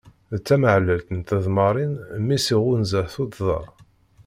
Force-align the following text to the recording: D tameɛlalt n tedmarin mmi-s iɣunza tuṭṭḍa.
D 0.33 0.37
tameɛlalt 0.47 1.07
n 1.17 1.19
tedmarin 1.27 1.93
mmi-s 2.19 2.47
iɣunza 2.55 3.01
tuṭṭḍa. 3.13 3.59